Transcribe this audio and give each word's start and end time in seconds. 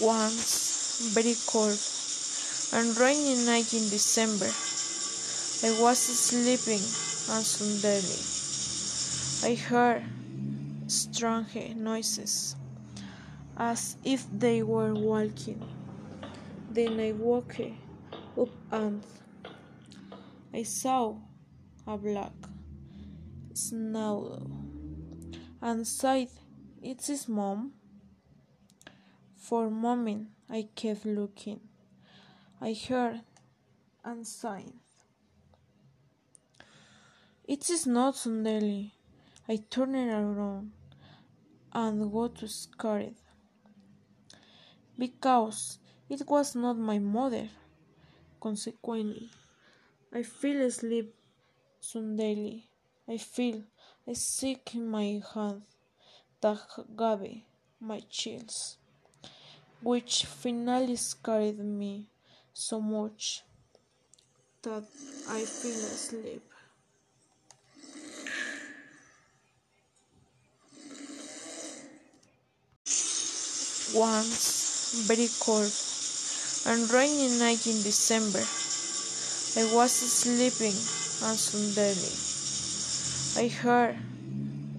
Once, 0.00 1.12
very 1.14 1.36
cold 1.46 1.78
and 2.72 2.96
rainy 2.98 3.36
night 3.46 3.72
in 3.72 3.88
December, 3.88 4.50
I 5.62 5.80
was 5.80 5.98
sleeping 5.98 6.82
and 7.30 7.44
suddenly 7.46 8.34
I 9.44 9.54
heard 9.54 10.02
strange 10.88 11.76
noises 11.76 12.56
as 13.56 13.96
if 14.04 14.26
they 14.32 14.62
were 14.62 14.94
walking. 14.94 15.62
Then 16.70 16.98
I 16.98 17.12
woke 17.12 17.60
up 18.36 18.48
and 18.72 19.04
I 20.52 20.64
saw 20.64 21.16
a 21.86 21.96
black 21.96 22.32
shadow 23.54 24.50
and 25.62 25.86
said, 25.86 26.28
It's 26.82 27.06
his 27.06 27.28
mom. 27.28 27.72
For 29.44 29.66
a 29.66 29.70
moment 29.70 30.28
I 30.48 30.68
kept 30.74 31.04
looking. 31.04 31.60
I 32.62 32.72
heard 32.72 33.20
and 34.02 34.26
sighed. 34.26 34.72
It 37.46 37.68
is 37.68 37.86
not 37.86 38.16
suddenly. 38.16 38.94
I 39.46 39.56
turned 39.68 39.96
around 39.96 40.72
and 41.74 42.10
got 42.10 42.38
scared 42.48 43.16
because 44.96 45.78
it 46.08 46.26
was 46.26 46.54
not 46.54 46.78
my 46.78 46.98
mother. 46.98 47.50
Consequently, 48.40 49.28
I 50.10 50.22
fell 50.22 50.62
asleep 50.62 51.14
suddenly. 51.80 52.70
I 53.06 53.18
feel 53.18 53.62
a 54.06 54.14
sick 54.14 54.74
in 54.74 54.88
my 54.88 55.20
hand 55.34 55.64
that 56.40 56.60
gave 56.96 57.42
my 57.78 58.00
chills, 58.08 58.78
which 59.84 60.24
finally 60.24 60.96
scared 60.96 61.58
me 61.58 62.08
so 62.54 62.80
much 62.80 63.42
that 64.62 64.84
I 65.28 65.44
fell 65.44 65.84
asleep. 65.92 66.42
Once, 73.94 75.04
very 75.06 75.28
cold 75.38 75.70
and 76.66 76.90
rainy 76.90 77.38
night 77.38 77.66
in 77.66 77.82
December, 77.82 78.40
I 78.40 79.74
was 79.76 79.92
sleeping 79.92 80.72
and 81.28 81.38
suddenly 81.38 82.16
I 83.36 83.48
heard 83.54 83.96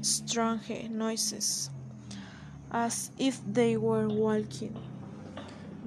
strange 0.02 0.90
noises 0.90 1.70
as 2.72 3.12
if 3.18 3.40
they 3.46 3.78
were 3.78 4.08
walking. 4.10 4.95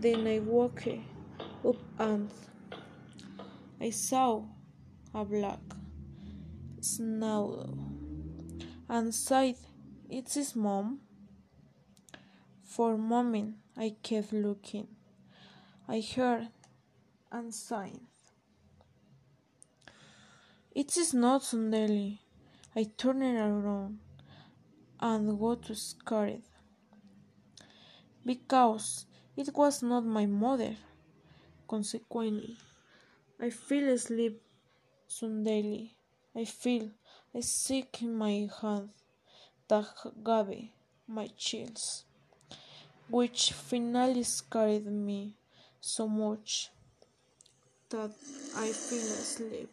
Then 0.00 0.28
I 0.28 0.38
woke 0.38 0.86
eh, 0.86 1.00
up 1.66 1.74
and 1.98 2.30
I 3.80 3.90
saw 3.90 4.44
a 5.12 5.24
black 5.24 5.58
shadow 6.80 7.76
and 8.88 9.12
said, 9.12 9.56
It's 10.08 10.34
his 10.34 10.54
mom. 10.54 11.00
For 12.62 12.94
a 12.94 12.98
moment 12.98 13.56
I 13.76 13.96
kept 14.00 14.32
looking. 14.32 14.86
I 15.88 16.00
heard 16.14 16.46
and 17.32 17.52
sighed. 17.52 17.98
It 20.76 20.96
is 20.96 21.12
not 21.12 21.42
suddenly. 21.42 22.20
I 22.76 22.84
turned 22.96 23.24
around 23.24 23.98
and 25.00 25.40
got 25.40 25.76
scared 25.76 26.42
because 28.24 29.06
it 29.38 29.54
was 29.54 29.84
not 29.84 30.04
my 30.04 30.26
mother. 30.26 30.74
Consequently, 31.68 32.56
I 33.40 33.50
fell 33.50 33.88
asleep 33.88 34.42
suddenly. 35.06 35.94
I 36.34 36.44
feel 36.44 36.90
a 37.32 37.40
sick 37.40 38.02
in 38.02 38.16
my 38.16 38.48
hand 38.60 38.90
that 39.68 39.86
gave 40.24 40.70
my 41.06 41.28
chills, 41.36 42.04
which 43.08 43.52
finally 43.52 44.24
scared 44.24 44.86
me 44.86 45.34
so 45.80 46.08
much 46.08 46.70
that 47.90 48.10
I 48.56 48.72
fell 48.72 49.08
asleep. 49.22 49.70